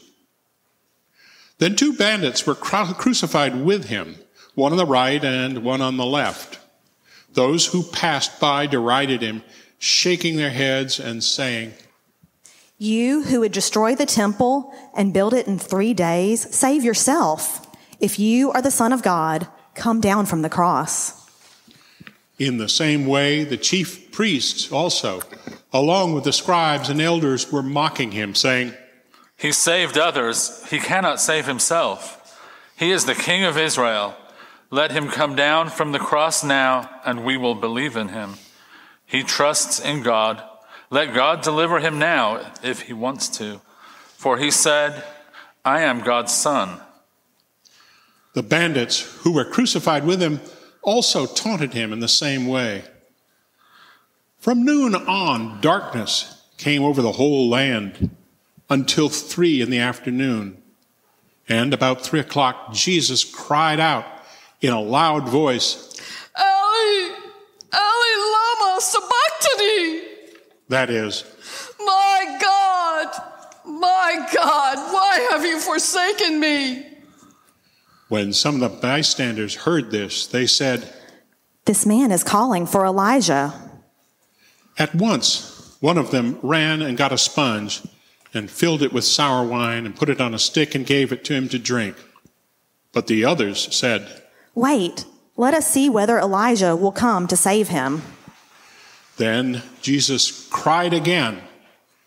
Then 1.59 1.77
two 1.77 1.92
bandits 1.92 2.44
were 2.44 2.57
crucified 2.57 3.55
with 3.62 3.85
him, 3.85 4.16
one 4.57 4.72
on 4.72 4.79
the 4.79 4.85
right 4.85 5.24
and 5.24 5.62
one 5.62 5.81
on 5.81 5.96
the 5.96 6.05
left. 6.05 6.59
Those 7.35 7.66
who 7.66 7.85
passed 7.85 8.40
by 8.40 8.66
derided 8.66 9.22
him, 9.22 9.44
shaking 9.79 10.35
their 10.35 10.51
heads 10.51 10.98
and 10.98 11.22
saying, 11.22 11.74
You 12.81 13.25
who 13.25 13.41
would 13.41 13.51
destroy 13.51 13.97
the 13.97 14.07
temple 14.07 14.73
and 14.95 15.12
build 15.12 15.35
it 15.35 15.49
in 15.49 15.59
three 15.59 15.95
days, 15.95 16.55
save 16.55 16.85
yourself. 16.85 17.67
If 17.99 18.21
you 18.21 18.53
are 18.53 18.62
the 18.62 18.71
Son 18.71 18.93
of 18.93 19.03
God, 19.03 19.49
come 19.75 20.01
down 20.01 20.27
from 20.27 20.43
the 20.43 20.49
cross. 20.49 21.29
In 22.38 22.59
the 22.59 22.69
same 22.69 23.07
way, 23.07 23.43
the 23.43 23.57
chief 23.57 24.12
priests 24.12 24.71
also, 24.71 25.23
along 25.73 26.14
with 26.14 26.23
the 26.23 26.33
scribes 26.33 26.88
and 26.88 27.01
elders, 27.01 27.51
were 27.51 27.64
mocking 27.64 28.12
him, 28.12 28.37
saying, 28.37 28.73
He 29.37 29.51
saved 29.51 29.99
others, 29.99 30.64
he 30.71 30.79
cannot 30.79 31.21
save 31.21 31.47
himself. 31.47 32.14
He 32.77 32.93
is 32.93 33.07
the 33.07 33.17
King 33.17 33.43
of 33.43 33.59
Israel. 33.59 34.14
Let 34.71 34.93
him 34.93 35.09
come 35.09 35.35
down 35.35 35.71
from 35.71 35.91
the 35.91 35.99
cross 35.99 36.45
now, 36.45 36.88
and 37.05 37.25
we 37.25 37.37
will 37.37 37.57
believe 37.57 37.97
in 37.97 38.11
him. 38.11 38.35
He 39.05 39.25
trusts 39.25 39.81
in 39.81 40.05
God. 40.05 40.47
Let 40.90 41.14
God 41.14 41.42
deliver 41.42 41.81
him 41.81 41.98
now 41.98 42.53
if 42.62 42.83
he 42.83 42.92
wants 42.92 43.29
to. 43.38 43.61
For 44.16 44.38
he 44.38 44.51
said, 44.51 45.05
I 45.64 45.83
am 45.83 46.01
God's 46.01 46.33
son. 46.33 46.81
The 48.33 48.42
bandits 48.42 49.01
who 49.22 49.33
were 49.33 49.44
crucified 49.44 50.05
with 50.05 50.22
him 50.22 50.40
also 50.83 51.27
taunted 51.27 51.74
him 51.74 51.92
in 51.92 52.01
the 52.01 52.09
same 52.09 52.46
way. 52.46 52.85
From 54.38 54.64
noon 54.64 54.94
on, 54.94 55.61
darkness 55.61 56.42
came 56.57 56.83
over 56.83 57.03
the 57.03 57.12
whole 57.12 57.48
land 57.48 58.11
until 58.70 59.09
three 59.09 59.61
in 59.61 59.70
the 59.70 59.79
afternoon. 59.79 60.62
And 61.48 61.74
about 61.74 62.03
three 62.03 62.20
o'clock, 62.20 62.72
Jesus 62.72 63.24
cried 63.24 63.81
out 63.81 64.05
in 64.61 64.72
a 64.72 64.81
loud 64.81 65.29
voice, 65.29 65.94
Eli, 66.38 67.14
Eli, 67.74 68.35
lama 68.35 68.81
sabachthani. 68.81 69.08
That 70.68 70.90
is, 70.90 71.24
My 71.78 72.38
God, 72.40 73.22
my 73.64 74.28
God, 74.35 74.76
why 74.92 75.28
have 75.31 75.44
you 75.44 75.59
forsaken 75.61 76.40
me? 76.40 76.88
when 78.09 78.33
some 78.33 78.54
of 78.54 78.61
the 78.61 78.81
bystanders 78.81 79.54
heard 79.54 79.90
this, 79.90 80.26
they 80.26 80.46
said, 80.46 80.92
This 81.66 81.87
man 81.87 82.11
is 82.11 82.24
calling 82.24 82.66
for 82.66 82.85
Elijah. 82.85 83.54
At 84.78 84.94
once, 84.94 85.76
one 85.81 85.98
of 85.98 86.11
them 86.11 86.38
ran 86.42 86.83
and 86.83 86.96
got 86.96 87.12
a 87.12 87.18
sponge 87.18 87.83
and 88.35 88.50
filled 88.50 88.83
it 88.83 88.92
with 88.92 89.04
sour 89.04 89.46
wine 89.46 89.87
and 89.87 89.96
put 89.96 90.09
it 90.09 90.20
on 90.20 90.35
a 90.35 90.38
stick 90.38 90.74
and 90.74 90.87
gave 90.87 91.12
it 91.12 91.24
to 91.24 91.35
him 91.35 91.48
to 91.50 91.59
drink. 91.59 91.96
But 92.92 93.07
the 93.07 93.24
others 93.24 93.74
said, 93.74 94.22
Wait, 94.54 95.04
let 95.37 95.54
us 95.54 95.68
see 95.70 95.88
whether 95.88 96.18
Elijah 96.18 96.74
will 96.74 96.92
come 96.92 97.26
to 97.26 97.37
save 97.37 97.68
him. 97.68 98.02
Then 99.18 99.62
Jesus 99.83 100.47
cried 100.59 100.92
again 100.92 101.40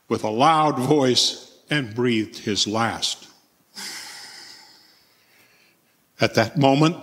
with 0.10 0.26
a 0.26 0.30
loud 0.30 0.78
voice 0.78 1.58
and 1.70 1.96
breathed 1.96 2.40
his 2.40 2.68
last. 2.68 3.30
At 6.20 6.36
that 6.36 6.58
moment, 6.58 6.98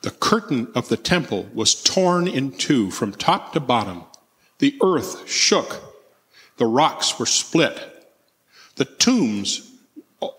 the 0.00 0.10
curtain 0.10 0.68
of 0.74 0.88
the 0.88 0.96
temple 0.96 1.50
was 1.52 1.82
torn 1.82 2.26
in 2.26 2.52
two 2.52 2.90
from 2.90 3.12
top 3.12 3.52
to 3.52 3.60
bottom. 3.60 4.04
The 4.58 4.78
earth 4.82 5.28
shook. 5.28 5.82
The 6.56 6.64
rocks 6.64 7.18
were 7.18 7.26
split. 7.26 7.78
The 8.76 8.86
tombs 8.86 9.70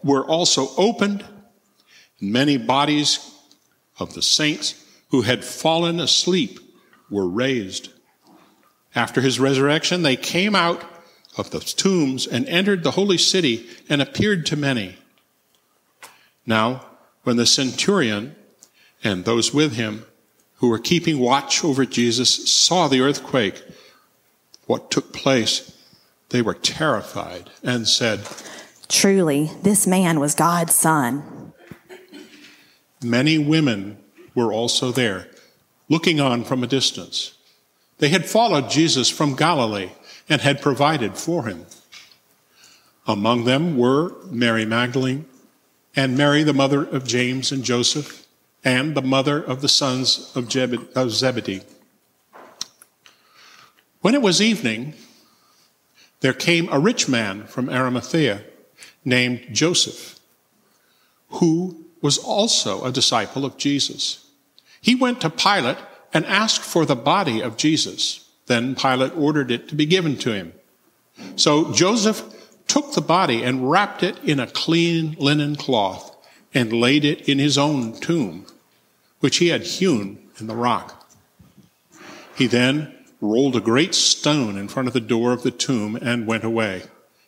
were 0.03 0.25
also 0.25 0.69
opened. 0.75 1.23
Many 2.19 2.57
bodies 2.57 3.31
of 3.99 4.15
the 4.15 4.23
saints 4.23 4.83
who 5.09 5.21
had 5.21 5.45
fallen 5.45 5.99
asleep 5.99 6.59
were 7.11 7.29
raised. 7.29 7.89
After 8.93 9.21
his 9.21 9.39
resurrection, 9.39 10.03
they 10.03 10.15
came 10.15 10.55
out 10.55 10.83
of 11.37 11.51
the 11.51 11.59
tombs 11.59 12.27
and 12.27 12.47
entered 12.47 12.83
the 12.83 12.91
holy 12.91 13.17
city 13.17 13.67
and 13.89 14.01
appeared 14.01 14.45
to 14.47 14.57
many. 14.57 14.97
Now, 16.45 16.85
when 17.23 17.37
the 17.37 17.45
centurion 17.45 18.35
and 19.03 19.23
those 19.23 19.53
with 19.53 19.73
him 19.73 20.05
who 20.55 20.69
were 20.69 20.79
keeping 20.79 21.19
watch 21.19 21.63
over 21.63 21.85
Jesus 21.85 22.51
saw 22.51 22.87
the 22.87 23.01
earthquake, 23.01 23.63
what 24.65 24.91
took 24.91 25.13
place, 25.13 25.77
they 26.29 26.41
were 26.41 26.53
terrified 26.53 27.49
and 27.63 27.87
said, 27.87 28.21
Truly, 28.87 29.51
this 29.63 29.87
man 29.87 30.19
was 30.19 30.35
God's 30.35 30.75
son. 30.75 31.53
Many 33.03 33.37
women 33.37 33.97
were 34.35 34.53
also 34.53 34.91
there, 34.91 35.27
looking 35.89 36.19
on 36.19 36.43
from 36.43 36.63
a 36.63 36.67
distance. 36.67 37.37
They 38.01 38.09
had 38.09 38.25
followed 38.25 38.71
Jesus 38.71 39.09
from 39.09 39.35
Galilee 39.35 39.91
and 40.27 40.41
had 40.41 40.59
provided 40.59 41.17
for 41.17 41.45
him. 41.45 41.67
Among 43.05 43.45
them 43.45 43.77
were 43.77 44.15
Mary 44.25 44.65
Magdalene 44.65 45.27
and 45.95 46.17
Mary, 46.17 46.41
the 46.41 46.51
mother 46.51 46.83
of 46.83 47.05
James 47.05 47.51
and 47.51 47.63
Joseph, 47.63 48.25
and 48.63 48.95
the 48.95 49.03
mother 49.03 49.39
of 49.39 49.61
the 49.61 49.69
sons 49.69 50.31
of 50.35 50.51
Zebedee. 51.11 51.61
When 53.99 54.15
it 54.15 54.21
was 54.23 54.41
evening, 54.41 54.95
there 56.21 56.33
came 56.33 56.69
a 56.69 56.79
rich 56.79 57.07
man 57.07 57.45
from 57.45 57.69
Arimathea 57.69 58.43
named 59.05 59.49
Joseph, 59.51 60.19
who 61.29 61.85
was 62.01 62.17
also 62.17 62.83
a 62.83 62.91
disciple 62.91 63.45
of 63.45 63.57
Jesus. 63.57 64.25
He 64.81 64.95
went 64.95 65.21
to 65.21 65.29
Pilate 65.29 65.77
and 66.13 66.25
asked 66.25 66.61
for 66.61 66.85
the 66.85 66.95
body 66.95 67.41
of 67.41 67.57
Jesus. 67.57 68.29
Then 68.47 68.75
Pilate 68.75 69.15
ordered 69.15 69.51
it 69.51 69.67
to 69.69 69.75
be 69.75 69.85
given 69.85 70.17
to 70.17 70.33
him. 70.33 70.53
So 71.35 71.71
Joseph 71.71 72.23
took 72.67 72.93
the 72.93 73.01
body 73.01 73.43
and 73.43 73.69
wrapped 73.69 74.03
it 74.03 74.17
in 74.23 74.39
a 74.39 74.47
clean 74.47 75.15
linen 75.19 75.55
cloth 75.55 76.15
and 76.53 76.73
laid 76.73 77.05
it 77.05 77.27
in 77.29 77.39
his 77.39 77.57
own 77.57 77.93
tomb, 77.99 78.45
which 79.19 79.37
he 79.37 79.47
had 79.47 79.63
hewn 79.63 80.29
in 80.39 80.47
the 80.47 80.55
rock. 80.55 81.09
He 82.35 82.47
then 82.47 82.93
rolled 83.21 83.55
a 83.55 83.61
great 83.61 83.93
stone 83.93 84.57
in 84.57 84.67
front 84.67 84.87
of 84.87 84.93
the 84.93 84.99
door 84.99 85.31
of 85.31 85.43
the 85.43 85.51
tomb 85.51 85.95
and 85.95 86.27
went 86.27 86.43
away. 86.43 86.83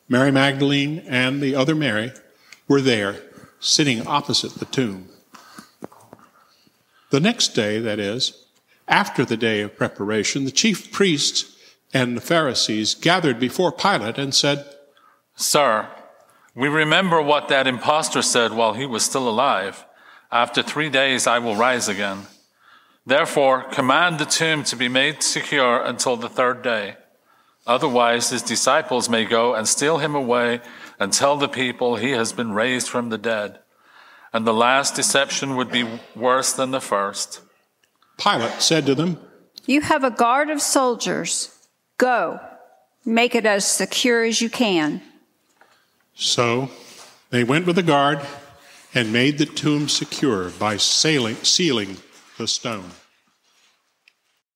Mary 0.10 0.32
Magdalene 0.32 1.04
and 1.08 1.42
the 1.42 1.56
other 1.56 1.76
Mary 1.76 2.12
were 2.68 2.82
there, 2.82 3.22
sitting 3.60 4.06
opposite 4.08 4.56
the 4.56 4.66
tomb. 4.66 5.08
The 7.12 7.20
next 7.20 7.50
day, 7.50 7.80
that 7.80 8.00
is, 8.00 8.43
after 8.94 9.26
the 9.26 9.36
day 9.36 9.62
of 9.62 9.76
preparation, 9.76 10.46
the 10.46 10.52
chief 10.52 10.92
priests 10.92 11.58
and 11.96 12.16
the 12.16 12.22
Pharisees 12.22 12.94
gathered 12.94 13.40
before 13.40 13.72
Pilate 13.72 14.20
and 14.20 14.36
said, 14.36 14.64
Sir, 15.36 15.90
we 16.54 16.68
remember 16.68 17.20
what 17.20 17.48
that 17.48 17.66
impostor 17.66 18.22
said 18.22 18.54
while 18.54 18.76
he 18.76 18.86
was 18.86 19.04
still 19.04 19.28
alive. 19.28 19.84
After 20.32 20.62
three 20.62 20.92
days 20.92 21.26
I 21.26 21.40
will 21.40 21.56
rise 21.56 21.88
again. 21.90 22.28
Therefore, 23.04 23.64
command 23.64 24.20
the 24.20 24.26
tomb 24.26 24.64
to 24.66 24.76
be 24.76 24.90
made 24.90 25.24
secure 25.24 25.84
until 25.84 26.16
the 26.16 26.30
third 26.30 26.62
day. 26.62 26.98
Otherwise, 27.66 28.30
his 28.30 28.44
disciples 28.44 29.10
may 29.10 29.26
go 29.26 29.56
and 29.56 29.68
steal 29.68 29.98
him 29.98 30.14
away 30.14 30.62
and 31.00 31.12
tell 31.12 31.36
the 31.36 31.48
people 31.48 31.96
he 31.96 32.12
has 32.12 32.32
been 32.32 32.54
raised 32.54 32.90
from 32.90 33.10
the 33.10 33.18
dead. 33.18 33.58
And 34.32 34.46
the 34.46 34.54
last 34.54 34.94
deception 34.94 35.56
would 35.56 35.72
be 35.72 36.00
worse 36.16 36.54
than 36.54 36.70
the 36.70 36.80
first. 36.80 37.42
Pilate 38.18 38.62
said 38.62 38.86
to 38.86 38.96
them, 38.96 39.20
You 39.66 39.82
have 39.82 40.04
a 40.04 40.12
guard 40.12 40.50
of 40.50 40.62
soldiers. 40.62 41.50
Go, 41.98 42.40
make 43.06 43.36
it 43.36 43.46
as 43.46 43.66
secure 43.66 44.24
as 44.24 44.42
you 44.42 44.50
can. 44.50 45.02
So 46.16 46.70
they 47.30 47.44
went 47.44 47.66
with 47.66 47.76
the 47.76 47.84
guard 47.84 48.22
and 48.94 49.12
made 49.12 49.38
the 49.38 49.46
tomb 49.46 49.90
secure 49.90 50.50
by 50.52 50.78
sailing, 50.78 51.36
sealing 51.38 51.98
the 52.38 52.48
stone. 52.48 52.92